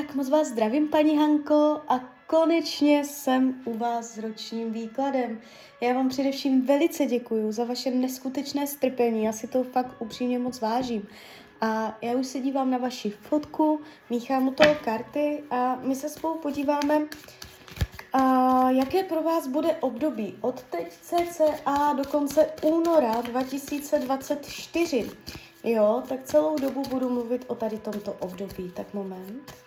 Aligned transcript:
Tak 0.00 0.14
moc 0.14 0.28
vás 0.28 0.48
zdravím, 0.48 0.88
paní 0.88 1.18
Hanko, 1.18 1.80
a 1.88 2.00
konečně 2.26 3.04
jsem 3.04 3.62
u 3.64 3.78
vás 3.78 4.14
s 4.14 4.18
ročním 4.18 4.72
výkladem. 4.72 5.40
Já 5.80 5.94
vám 5.94 6.08
především 6.08 6.66
velice 6.66 7.06
děkuji 7.06 7.52
za 7.52 7.64
vaše 7.64 7.90
neskutečné 7.90 8.66
strpení, 8.66 9.24
já 9.24 9.32
si 9.32 9.46
to 9.46 9.64
fakt 9.64 9.96
upřímně 9.98 10.38
moc 10.38 10.60
vážím. 10.60 11.08
A 11.60 11.98
já 12.02 12.12
už 12.12 12.26
se 12.26 12.40
dívám 12.40 12.70
na 12.70 12.78
vaši 12.78 13.10
fotku, 13.10 13.80
míchám 14.10 14.48
u 14.48 14.52
toho 14.52 14.74
karty 14.84 15.42
a 15.50 15.76
my 15.76 15.94
se 15.94 16.08
spolu 16.08 16.38
podíváme, 16.38 17.00
a 18.12 18.70
jaké 18.70 19.02
pro 19.02 19.22
vás 19.22 19.46
bude 19.46 19.76
období 19.76 20.38
od 20.40 20.62
teď 20.62 20.92
cca 21.02 21.92
do 21.92 22.04
konce 22.04 22.50
února 22.62 23.20
2024. 23.20 25.10
Jo, 25.64 26.02
tak 26.08 26.24
celou 26.24 26.58
dobu 26.58 26.82
budu 26.82 27.10
mluvit 27.10 27.44
o 27.46 27.54
tady 27.54 27.78
tomto 27.78 28.12
období. 28.12 28.72
Tak 28.74 28.94
moment. 28.94 29.63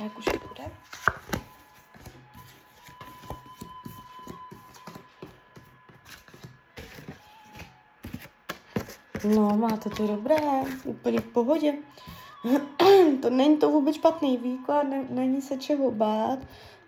Tak 0.00 0.18
už 0.18 0.24
bude. 0.24 0.70
No, 9.34 9.56
máte 9.56 9.90
to 9.90 10.06
dobré, 10.06 10.36
úplně 10.84 11.20
v 11.20 11.24
pohodě. 11.24 11.74
to 13.22 13.30
není 13.30 13.56
to 13.56 13.70
vůbec 13.70 13.96
špatný 13.96 14.36
výklad, 14.36 14.82
ne, 14.82 15.04
není 15.10 15.42
se 15.42 15.56
čeho 15.56 15.90
bát. 15.90 16.38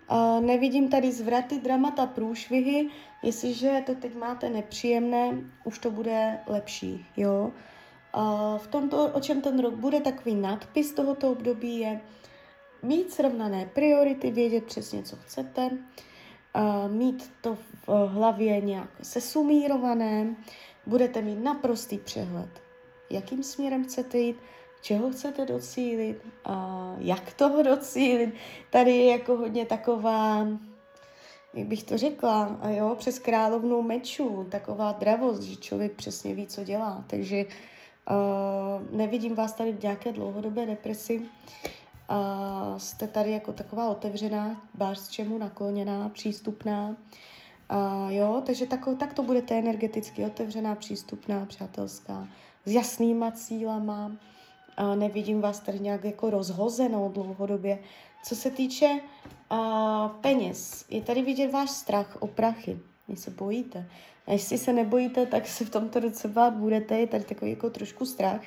A 0.09 0.39
nevidím 0.39 0.89
tady 0.89 1.11
zvraty, 1.11 1.59
dramata, 1.59 2.05
průšvihy. 2.05 2.89
Jestliže 3.23 3.83
to 3.85 3.95
teď 3.95 4.15
máte 4.15 4.49
nepříjemné, 4.49 5.31
už 5.63 5.79
to 5.79 5.91
bude 5.91 6.39
lepší, 6.47 7.05
jo. 7.17 7.51
A 8.13 8.57
v 8.57 8.67
tomto, 8.67 9.07
o 9.07 9.19
čem 9.19 9.41
ten 9.41 9.59
rok 9.59 9.73
bude, 9.73 10.01
takový 10.01 10.35
nadpis 10.35 10.93
tohoto 10.93 11.31
období 11.31 11.79
je 11.79 12.01
mít 12.83 13.13
srovnané 13.13 13.65
priority, 13.65 14.31
vědět 14.31 14.63
přesně, 14.63 15.03
co 15.03 15.15
chcete, 15.15 15.69
mít 16.87 17.31
to 17.41 17.57
v 17.87 18.07
hlavě 18.07 18.61
nějak 18.61 18.89
sesumírované, 19.01 20.35
budete 20.85 21.21
mít 21.21 21.43
naprostý 21.43 21.97
přehled, 21.97 22.49
jakým 23.09 23.43
směrem 23.43 23.83
chcete 23.83 24.17
jít, 24.17 24.37
čeho 24.81 25.11
chcete 25.11 25.45
docílit, 25.45 26.17
a 26.45 26.95
jak 26.97 27.33
toho 27.33 27.63
docílit. 27.63 28.33
Tady 28.69 28.91
je 28.91 29.11
jako 29.11 29.37
hodně 29.37 29.65
taková, 29.65 30.47
jak 31.53 31.67
bych 31.67 31.83
to 31.83 31.97
řekla, 31.97 32.57
a 32.61 32.69
jo, 32.69 32.95
přes 32.99 33.19
královnou 33.19 33.81
mečů, 33.81 34.47
taková 34.51 34.91
dravost, 34.91 35.41
že 35.41 35.55
člověk 35.55 35.91
přesně 35.91 36.35
ví, 36.35 36.47
co 36.47 36.63
dělá. 36.63 37.03
Takže 37.07 37.45
uh, 37.45 38.97
nevidím 38.97 39.35
vás 39.35 39.53
tady 39.53 39.71
v 39.71 39.83
nějaké 39.83 40.11
dlouhodobé 40.11 40.65
depresi. 40.65 41.21
Uh, 42.09 42.77
jste 42.77 43.07
tady 43.07 43.31
jako 43.31 43.53
taková 43.53 43.89
otevřená, 43.89 44.61
bář 44.73 45.09
čemu 45.09 45.37
nakloněná, 45.37 46.09
přístupná. 46.09 46.87
Uh, 46.87 48.11
jo, 48.11 48.43
takže 48.45 48.65
tak, 48.65 48.87
tak 48.99 49.13
to 49.13 49.23
budete 49.23 49.59
energeticky 49.59 50.25
otevřená, 50.25 50.75
přístupná, 50.75 51.45
přátelská, 51.45 52.27
s 52.65 52.71
jasnýma 52.71 53.31
cílama. 53.31 54.11
Uh, 54.79 54.95
nevidím 54.95 55.41
vás 55.41 55.59
tady 55.59 55.79
nějak 55.79 56.03
jako 56.03 56.29
rozhozenou 56.29 57.09
dlouhodobě. 57.09 57.79
Co 58.25 58.35
se 58.35 58.51
týče 58.51 58.99
uh, 59.51 60.07
peněz, 60.21 60.85
je 60.89 61.01
tady 61.01 61.21
vidět 61.21 61.51
váš 61.51 61.69
strach 61.69 62.17
o 62.19 62.27
prachy. 62.27 62.79
Vy 63.07 63.15
se 63.15 63.31
bojíte. 63.31 63.89
A 64.27 64.31
jestli 64.31 64.57
se 64.57 64.73
nebojíte, 64.73 65.25
tak 65.25 65.47
se 65.47 65.65
v 65.65 65.69
tomto 65.69 65.99
roce 65.99 66.27
bát 66.27 66.53
budete. 66.53 66.99
Je 66.99 67.07
tady 67.07 67.23
takový 67.23 67.51
jako 67.51 67.69
trošku 67.69 68.05
strach, 68.05 68.41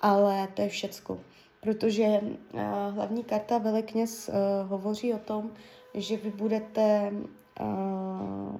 ale 0.00 0.48
to 0.54 0.62
je 0.62 0.68
všecko. 0.68 1.20
Protože 1.68 2.20
uh, 2.52 2.60
hlavní 2.94 3.24
karta 3.24 3.58
Velekněz 3.58 4.28
uh, 4.28 4.34
hovoří 4.70 5.14
o 5.14 5.18
tom, 5.18 5.50
že 5.94 6.16
vy 6.16 6.30
budete 6.30 7.12
uh, 7.60 8.56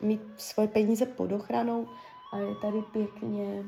mít 0.00 0.20
svoje 0.36 0.68
peníze 0.68 1.06
pod 1.06 1.32
ochranou 1.32 1.86
a 2.32 2.38
je 2.38 2.54
tady 2.62 2.82
pěkně 2.92 3.62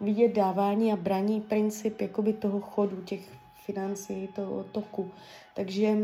vidět 0.00 0.28
dávání 0.28 0.92
a 0.92 0.96
braní 0.96 1.40
princip 1.40 2.00
jakoby 2.00 2.32
toho 2.32 2.60
chodu 2.60 3.02
těch 3.02 3.20
financí, 3.66 4.28
toho 4.34 4.64
toku. 4.64 5.10
Takže 5.54 5.96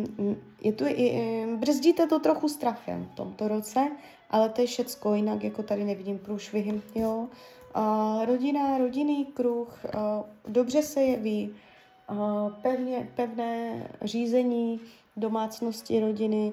je 0.61 0.73
tu, 0.73 0.85
i, 0.87 1.47
brzdíte 1.57 2.07
to 2.07 2.19
trochu 2.19 2.49
strachem 2.49 3.09
v 3.13 3.17
tomto 3.17 3.49
roce, 3.49 3.91
ale 4.31 4.49
to 4.49 4.61
je 4.61 4.67
všecko, 4.67 5.15
jinak 5.15 5.45
jako 5.45 5.63
tady 5.63 5.85
nevidím 5.85 6.19
průšvihy, 6.19 6.81
jo. 6.95 7.29
A 7.75 8.19
rodina, 8.25 8.79
rodinný 8.79 9.25
kruh, 9.25 9.85
a 9.97 10.25
dobře 10.49 10.83
se 10.83 11.03
jeví, 11.03 11.55
pevně, 12.63 13.09
pevné 13.15 13.83
řízení 14.03 14.81
domácnosti 15.17 16.01
rodiny, 16.01 16.53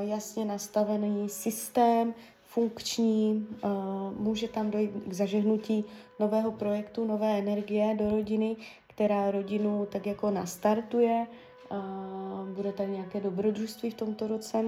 jasně 0.00 0.44
nastavený 0.44 1.28
systém, 1.28 2.14
funkční, 2.44 3.46
může 4.18 4.48
tam 4.48 4.70
dojít 4.70 4.90
k 5.06 5.12
zažehnutí 5.12 5.84
nového 6.18 6.52
projektu, 6.52 7.04
nové 7.04 7.38
energie 7.38 7.94
do 7.94 8.10
rodiny, 8.10 8.56
která 8.86 9.30
rodinu 9.30 9.86
tak 9.90 10.06
jako 10.06 10.30
nastartuje. 10.30 11.26
Bude 12.54 12.72
tady 12.72 12.92
nějaké 12.92 13.20
dobrodružství 13.20 13.90
v 13.90 13.94
tomto 13.94 14.26
roce. 14.26 14.64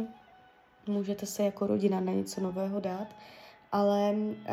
Můžete 0.86 1.26
se 1.26 1.42
jako 1.42 1.66
rodina 1.66 2.00
na 2.00 2.12
něco 2.12 2.40
nového 2.40 2.80
dát, 2.80 3.06
ale 3.72 4.14
uh, 4.14 4.46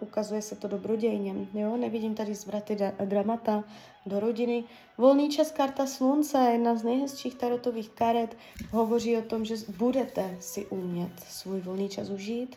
ukazuje 0.00 0.42
se 0.42 0.56
to 0.56 0.68
dobrodějně. 0.68 1.34
Jo? 1.54 1.76
Nevidím 1.76 2.14
tady 2.14 2.34
zvraty 2.34 2.74
da- 2.74 3.06
dramata 3.06 3.64
do 4.06 4.20
rodiny. 4.20 4.64
Volný 4.98 5.30
čas 5.30 5.50
karta 5.50 5.86
slunce, 5.86 6.38
jedna 6.38 6.74
z 6.74 6.82
nejhezčích 6.84 7.34
tarotových 7.34 7.90
karet, 7.90 8.36
hovoří 8.70 9.16
o 9.16 9.22
tom, 9.22 9.44
že 9.44 9.54
budete 9.76 10.36
si 10.40 10.66
umět 10.66 11.20
svůj 11.28 11.60
volný 11.60 11.88
čas 11.88 12.10
užít. 12.10 12.56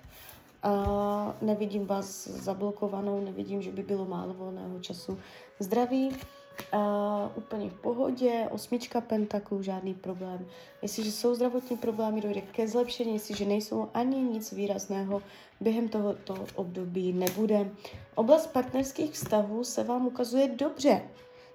Uh, 0.66 0.72
nevidím 1.42 1.86
vás 1.86 2.28
zablokovanou, 2.28 3.22
nevidím, 3.22 3.62
že 3.62 3.72
by 3.72 3.84
bylo 3.84 4.06
málo 4.06 4.34
volného 4.34 4.80
času. 4.80 5.20
Zdraví, 5.60 6.10
Uh, 6.74 6.80
úplně 7.36 7.70
v 7.70 7.74
pohodě, 7.74 8.48
osmička 8.52 9.02
pentaklů, 9.02 9.62
žádný 9.62 9.94
problém. 9.94 10.48
Jestliže 10.82 11.12
jsou 11.12 11.36
zdravotní 11.36 11.78
problémy, 11.78 12.22
dojde 12.22 12.42
ke 12.42 12.68
zlepšení, 12.68 13.14
jestliže 13.14 13.46
nejsou 13.46 13.90
ani 13.94 14.16
nic 14.16 14.52
výrazného, 14.52 15.22
během 15.62 15.90
tohoto 15.90 16.46
období 16.56 17.14
nebude. 17.14 17.70
Oblast 18.16 18.48
partnerských 18.48 19.12
vztahů 19.12 19.64
se 19.64 19.84
vám 19.84 20.08
ukazuje 20.08 20.48
dobře. 20.48 21.02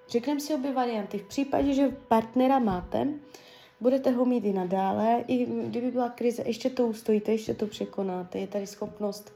Řekneme 0.09 0.41
si 0.41 0.55
obě 0.55 0.73
varianty. 0.73 1.19
V 1.19 1.29
případě, 1.29 1.75
že 1.75 1.97
partnera 2.09 2.59
máte, 2.59 3.09
budete 3.81 4.11
ho 4.11 4.25
mít 4.25 4.45
i 4.45 4.53
nadále, 4.53 5.25
i 5.27 5.47
kdyby 5.47 5.91
byla 5.91 6.09
krize, 6.09 6.43
ještě 6.47 6.71
to 6.71 6.87
ustojíte, 6.87 7.33
ještě 7.33 7.55
to 7.55 7.67
překonáte. 7.67 8.39
Je 8.39 8.47
tady 8.47 8.67
schopnost 8.67 9.33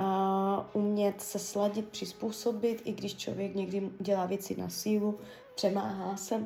a 0.00 0.70
umět 0.72 1.20
se 1.20 1.38
sladit, 1.38 1.88
přizpůsobit, 1.88 2.82
i 2.84 2.92
když 2.92 3.16
člověk 3.16 3.54
někdy 3.54 3.90
dělá 4.00 4.26
věci 4.26 4.56
na 4.60 4.68
sílu, 4.68 5.18
přemáhá 5.54 6.16
se, 6.16 6.44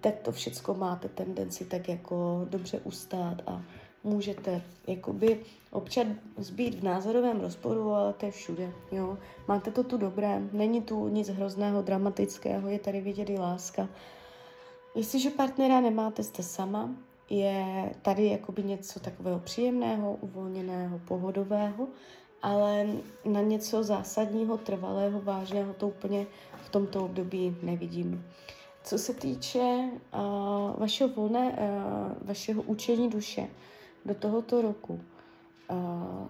tak 0.00 0.14
to 0.18 0.32
všecko 0.32 0.74
máte 0.74 1.08
tendenci 1.08 1.64
tak 1.64 1.88
jako 1.88 2.46
dobře 2.50 2.80
ustát 2.84 3.42
a 3.46 3.62
můžete 4.04 4.62
jakoby 4.86 5.40
občas 5.70 6.06
zbýt 6.36 6.74
v 6.74 6.84
názorovém 6.84 7.40
rozporu, 7.40 7.92
ale 7.92 8.12
to 8.12 8.26
je 8.26 8.32
všude, 8.32 8.72
jo. 8.92 9.18
Máte 9.48 9.70
to 9.70 9.84
tu 9.84 9.96
dobré, 9.96 10.42
není 10.52 10.82
tu 10.82 11.08
nic 11.08 11.28
hrozného, 11.28 11.82
dramatického, 11.82 12.68
je 12.68 12.78
tady 12.78 13.00
vidět 13.00 13.30
i 13.30 13.38
láska. 13.38 13.88
Jestliže 14.94 15.30
partnera 15.30 15.80
nemáte, 15.80 16.22
jste 16.22 16.42
sama, 16.42 16.90
je 17.30 17.90
tady 18.02 18.26
jakoby 18.26 18.62
něco 18.62 19.00
takového 19.00 19.38
příjemného, 19.38 20.18
uvolněného, 20.20 20.98
pohodového 20.98 21.88
ale 22.42 22.86
na 23.24 23.40
něco 23.40 23.82
zásadního, 23.82 24.58
trvalého, 24.58 25.20
vážného 25.20 25.74
to 25.74 25.88
úplně 25.88 26.26
v 26.64 26.68
tomto 26.70 27.04
období 27.04 27.56
nevidím. 27.62 28.24
Co 28.84 28.98
se 28.98 29.14
týče 29.14 29.58
uh, 29.58 30.20
vašeho 30.78 31.08
volné, 31.08 31.48
uh, 31.48 32.28
vašeho 32.28 32.62
učení 32.62 33.10
duše 33.10 33.48
do 34.04 34.14
tohoto 34.14 34.62
roku, 34.62 35.00
uh, 35.70 36.28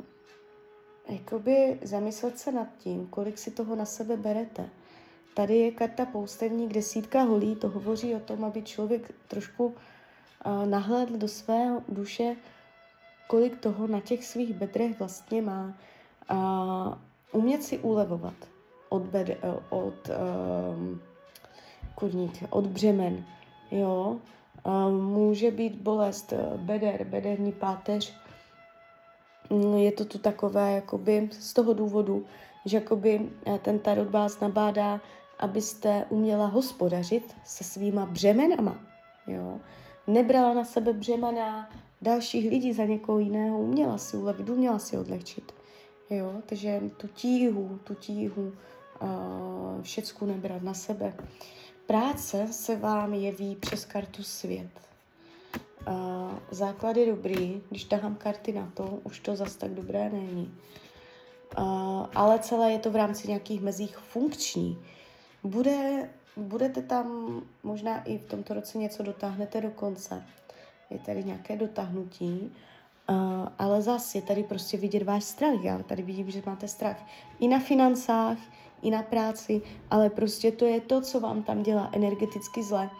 jakoby 1.09 1.79
zamyslet 1.83 2.39
se 2.39 2.53
nad 2.53 2.69
tím, 2.79 3.07
kolik 3.07 3.39
si 3.39 3.51
toho 3.51 3.77
na 3.77 3.85
sebe 3.85 4.17
berete. 4.17 4.69
Tady 5.35 5.59
je 5.59 5.71
karta 5.71 6.07
poustevník, 6.07 6.73
desítka 6.73 7.23
holí, 7.23 7.57
to 7.57 7.69
hovoří 7.69 8.15
o 8.15 8.21
tom, 8.21 8.45
aby 8.45 8.63
člověk 8.63 9.15
trošku 9.29 9.67
uh, 9.67 10.67
nahlédl 10.67 11.17
do 11.17 11.29
své 11.29 11.83
duše, 11.89 12.37
kolik 13.27 13.59
toho 13.59 13.87
na 13.87 14.01
těch 14.01 14.25
svých 14.25 14.55
bedrech 14.55 14.99
vlastně 14.99 15.43
má 15.43 15.75
a 16.29 16.99
umět 17.33 17.63
si 17.63 17.79
ulevovat 17.79 18.35
od, 18.89 19.03
bed, 19.03 19.39
od 19.71 20.11
um, 20.75 21.01
kurník, 21.95 22.45
od 22.51 22.67
břemen, 22.67 23.25
jo. 23.71 24.17
Um, 24.65 25.05
může 25.05 25.51
být 25.51 25.75
bolest 25.75 26.33
beder, 26.57 27.05
bederní 27.05 27.53
páteř, 27.53 28.15
mm, 29.51 29.75
je 29.77 29.93
to 29.93 30.05
tu 30.05 30.19
takové, 30.19 30.73
jakoby 30.73 31.29
z 31.33 31.53
toho 31.55 31.73
důvodu, 31.73 32.25
že 32.65 32.77
jakoby 32.77 33.31
ten 33.63 33.79
tarot 33.79 34.11
vás 34.11 34.41
nabádá, 34.41 35.01
abyste 35.39 36.05
uměla 36.09 36.47
hospodařit 36.47 37.37
se 37.45 37.65
svýma 37.65 38.07
břemenama, 38.07 38.79
jo. 39.27 39.59
Nebrala 40.07 40.55
na 40.55 40.65
sebe 40.65 40.93
břemena 40.93 41.71
dalších 42.03 42.51
lidí 42.51 42.73
za 42.73 42.85
někoho 42.85 43.19
jiného, 43.19 43.59
uměla 43.59 43.99
si 43.99 44.17
ulevit, 44.17 44.49
uměla 44.49 44.79
si 44.79 44.99
odlehčit. 44.99 45.58
Jo, 46.11 46.35
takže 46.47 46.81
tu 46.97 47.09
tíhu, 47.09 47.81
tu 47.85 47.95
tíhu, 47.95 48.53
uh, 49.03 49.83
všecku 49.83 50.27
nebrat 50.27 50.63
na 50.63 50.75
sebe. 50.75 51.15
Práce 51.87 52.47
se 52.51 52.77
vám 52.77 53.15
jeví 53.15 53.57
přes 53.57 53.85
kartu 53.85 54.23
svět. 54.23 54.71
Uh, 55.89 55.95
základ 56.51 56.97
je 56.97 57.07
dobrý, 57.07 57.63
když 57.69 57.85
tahám 57.85 58.15
karty 58.15 58.53
na 58.53 58.71
to, 58.75 58.99
už 59.05 59.21
to 59.21 59.37
zas 59.37 59.57
tak 59.57 59.71
dobré 59.71 60.11
není. 60.11 60.55
Uh, 61.59 62.07
ale 62.15 62.39
celé 62.39 62.73
je 62.73 62.79
to 62.79 62.91
v 62.91 62.97
rámci 62.97 63.29
nějakých 63.29 63.61
mezích 63.61 63.99
funkční. 63.99 64.79
Bude, 65.45 66.11
budete 66.37 66.83
tam 66.83 67.37
možná 67.63 68.03
i 68.03 68.19
v 68.19 68.25
tomto 68.25 68.55
roce 68.55 68.79
něco 68.79 69.03
dotáhnete 69.03 69.61
do 69.61 69.71
konce. 69.71 70.23
Je 70.91 70.99
tady 70.99 71.25
nějaké 71.25 71.57
dotáhnutí, 71.57 72.53
Uh, 73.11 73.49
ale 73.59 73.83
zase 73.83 74.19
je 74.19 74.23
tady 74.23 74.43
prostě 74.43 74.77
vidět 74.77 75.03
váš 75.03 75.25
strach. 75.25 75.63
Já 75.63 75.79
tady 75.79 76.03
vidím, 76.03 76.31
že 76.31 76.43
máte 76.47 76.69
strach 76.69 76.97
i 77.41 77.49
na 77.49 77.59
financách, 77.59 78.39
i 78.83 78.91
na 78.91 79.03
práci, 79.03 79.63
ale 79.91 80.11
prostě 80.11 80.53
to 80.53 80.65
je 80.65 80.81
to, 80.81 81.01
co 81.01 81.21
vám 81.21 81.43
tam 81.43 81.63
dělá 81.63 81.91
energeticky 81.93 82.63
zle. 82.63 82.91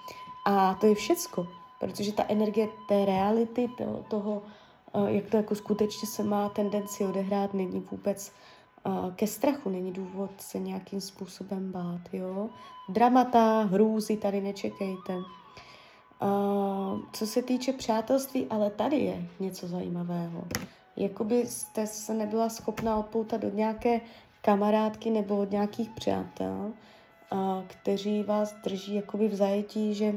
A 0.47 0.75
to 0.75 0.87
je 0.87 0.95
všecko, 0.95 1.47
protože 1.81 2.13
ta 2.13 2.25
energie 2.29 2.69
té 2.89 3.05
reality, 3.05 3.69
toho, 3.79 4.05
toho 4.11 4.43
uh, 4.93 5.07
jak 5.09 5.31
to 5.31 5.37
jako 5.37 5.55
skutečně 5.55 6.09
se 6.09 6.23
má 6.23 6.49
tendenci 6.49 7.05
odehrát, 7.05 7.55
není 7.55 7.81
vůbec 7.91 8.33
uh, 8.87 9.15
ke 9.15 9.27
strachu, 9.27 9.71
není 9.71 9.93
důvod 9.93 10.31
se 10.39 10.59
nějakým 10.59 11.01
způsobem 11.01 11.73
bát, 11.73 12.01
jo. 12.13 12.49
Dramata, 12.89 13.63
hrůzy 13.63 14.17
tady 14.17 14.41
nečekejte. 14.41 15.15
Uh, 16.23 17.01
co 17.13 17.27
se 17.27 17.43
týče 17.43 17.73
přátelství, 17.73 18.47
ale 18.51 18.71
tady 18.71 18.97
je 18.97 19.29
něco 19.41 19.69
zajímavého. 19.69 20.45
Jakoby 20.97 21.47
jste 21.47 21.87
se 21.87 22.15
nebyla 22.15 22.49
schopna 22.49 22.97
odpoutat 22.97 23.45
od 23.45 23.55
nějaké 23.55 24.01
kamarádky 24.43 25.11
nebo 25.11 25.39
od 25.39 25.51
nějakých 25.51 25.91
přátel, 25.91 26.73
uh, 27.33 27.39
kteří 27.67 28.23
vás 28.23 28.55
drží 28.65 28.95
jakoby 28.95 29.29
v 29.29 29.35
zajetí, 29.35 29.95
že 29.95 30.15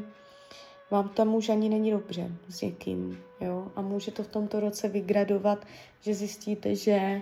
vám 0.91 1.09
tam 1.09 1.35
už 1.35 1.49
ani 1.49 1.69
není 1.69 1.91
dobře 1.91 2.31
s 2.49 2.61
někým, 2.61 3.19
jo? 3.41 3.71
A 3.75 3.81
může 3.81 4.11
to 4.11 4.23
v 4.23 4.27
tomto 4.27 4.59
roce 4.59 4.87
vygradovat, 4.87 5.65
že 6.01 6.13
zjistíte, 6.13 6.75
že 6.75 7.21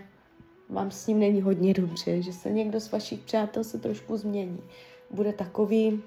vám 0.69 0.91
s 0.91 1.07
ním 1.07 1.19
není 1.19 1.41
hodně 1.41 1.73
dobře, 1.73 2.21
že 2.21 2.33
se 2.33 2.51
někdo 2.51 2.79
z 2.79 2.91
vašich 2.91 3.19
přátel 3.19 3.63
se 3.63 3.79
trošku 3.79 4.17
změní. 4.17 4.63
Bude 5.11 5.33
takový 5.33 6.03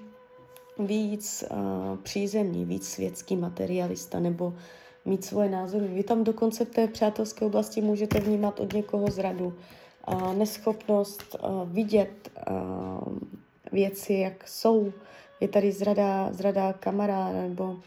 víc 0.79 1.43
uh, 1.51 1.97
přízemní, 2.03 2.65
víc 2.65 2.89
světský 2.89 3.35
materialista 3.35 4.19
nebo 4.19 4.53
mít 5.05 5.25
svoje 5.25 5.49
názory. 5.49 5.87
Vy 5.87 6.03
tam 6.03 6.23
dokonce 6.23 6.65
v 6.65 6.69
té 6.69 6.87
přátelské 6.87 7.45
oblasti 7.45 7.81
můžete 7.81 8.19
vnímat 8.19 8.59
od 8.59 8.73
někoho 8.73 9.07
zradu. 9.11 9.53
Uh, 10.07 10.33
neschopnost 10.35 11.35
uh, 11.43 11.69
vidět 11.69 12.31
uh, 12.51 13.17
věci, 13.71 14.13
jak 14.13 14.47
jsou. 14.47 14.93
Je 15.39 15.47
tady 15.47 15.71
zrada, 15.71 16.33
zrada 16.33 16.73
kamaráda, 16.73 17.41
nebo 17.41 17.79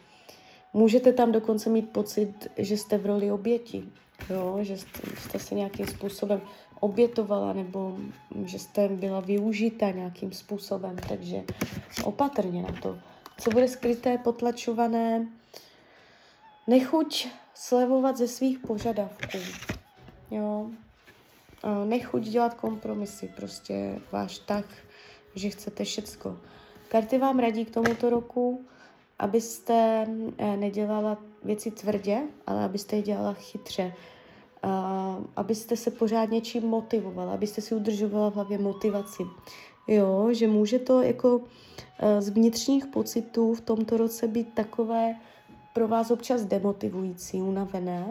můžete 0.72 1.12
tam 1.12 1.32
dokonce 1.32 1.70
mít 1.70 1.92
pocit, 1.92 2.48
že 2.56 2.76
jste 2.76 2.98
v 2.98 3.06
roli 3.06 3.30
oběti, 3.32 3.84
jo? 4.30 4.58
že 4.62 4.76
jste, 4.76 5.16
jste 5.16 5.38
se 5.38 5.54
nějakým 5.54 5.86
způsobem 5.86 6.40
obětovala 6.80 7.52
nebo 7.52 7.96
že 8.44 8.58
jste 8.58 8.88
byla 8.88 9.20
využita 9.20 9.90
nějakým 9.90 10.32
způsobem, 10.32 10.96
takže 11.08 11.44
opatrně 12.04 12.62
na 12.62 12.72
to. 12.82 12.98
Co 13.40 13.50
bude 13.50 13.68
skryté, 13.68 14.18
potlačované, 14.18 15.26
nechuť 16.66 17.28
slevovat 17.54 18.16
ze 18.16 18.28
svých 18.28 18.58
požadavků, 18.58 19.38
jo. 20.30 20.70
Nechuť 21.84 22.22
dělat 22.22 22.54
kompromisy, 22.54 23.32
prostě 23.36 24.00
váš 24.12 24.38
tak, 24.38 24.64
že 25.34 25.50
chcete 25.50 25.84
všecko. 25.84 26.38
Karty 26.88 27.18
vám 27.18 27.38
radí 27.38 27.64
k 27.64 27.74
tomuto 27.74 28.10
roku, 28.10 28.64
abyste 29.18 30.06
eh, 30.38 30.56
nedělala 30.56 31.18
věci 31.46 31.70
tvrdě, 31.70 32.22
ale 32.46 32.64
abyste 32.64 32.96
je 32.96 33.02
dělala 33.02 33.32
chytře. 33.32 33.92
A 34.62 35.16
abyste 35.36 35.76
se 35.76 35.90
pořád 35.90 36.30
něčím 36.30 36.62
motivovala, 36.62 37.32
abyste 37.32 37.60
si 37.60 37.74
udržovala 37.74 38.30
v 38.30 38.34
hlavě 38.34 38.58
motivaci. 38.58 39.22
Jo, 39.88 40.28
že 40.32 40.48
může 40.48 40.78
to 40.78 41.02
jako 41.02 41.40
e, 41.98 42.22
z 42.22 42.28
vnitřních 42.28 42.86
pocitů 42.86 43.54
v 43.54 43.60
tomto 43.60 43.96
roce 43.96 44.28
být 44.28 44.54
takové 44.54 45.14
pro 45.72 45.88
vás 45.88 46.10
občas 46.10 46.44
demotivující, 46.44 47.42
unavené. 47.42 48.06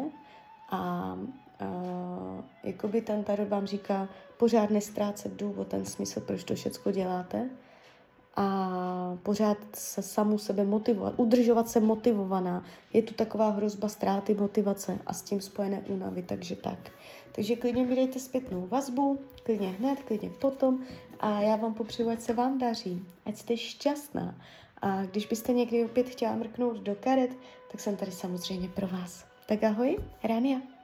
A, 0.70 0.78
a 0.80 1.18
jakoby 2.64 3.02
ten 3.02 3.24
tarot 3.24 3.50
vám 3.50 3.66
říká 3.66 4.10
pořád 4.38 4.70
nestrácet 4.70 5.34
důvod, 5.34 5.68
ten 5.68 5.86
smysl, 5.86 6.22
proč 6.22 6.44
to 6.44 6.56
všechno 6.56 6.92
děláte 6.92 7.50
a 8.36 9.18
pořád 9.24 9.58
se 9.74 10.02
samu 10.02 10.38
sebe 10.38 10.64
motivovat, 10.64 11.14
udržovat 11.18 11.70
se 11.70 11.80
motivovaná. 11.80 12.64
Je 12.94 13.02
tu 13.02 13.14
taková 13.14 13.50
hrozba 13.50 13.90
ztráty 13.90 14.34
motivace 14.34 15.00
a 15.06 15.14
s 15.14 15.22
tím 15.22 15.42
spojené 15.42 15.82
únavy, 15.88 16.24
takže 16.24 16.56
tak. 16.56 16.92
Takže 17.32 17.56
klidně 17.56 17.86
mi 17.86 17.96
dejte 17.96 18.20
zpětnou 18.20 18.68
vazbu, 18.68 19.20
klidně 19.44 19.68
hned, 19.68 20.04
klidně 20.04 20.30
potom 20.30 20.80
a 21.20 21.42
já 21.42 21.56
vám 21.56 21.74
popřeju, 21.74 22.10
ať 22.10 22.22
se 22.22 22.34
vám 22.34 22.58
daří, 22.58 23.06
ať 23.26 23.38
jste 23.38 23.58
šťastná. 23.58 24.36
A 24.82 25.06
když 25.06 25.26
byste 25.26 25.54
někdy 25.54 25.86
opět 25.86 26.10
chtěla 26.10 26.36
mrknout 26.36 26.78
do 26.78 26.96
karet, 26.96 27.32
tak 27.72 27.82
jsem 27.82 27.96
tady 27.96 28.12
samozřejmě 28.12 28.70
pro 28.70 28.88
vás. 28.88 29.26
Tak 29.48 29.64
ahoj, 29.64 29.98
Rania. 30.24 30.75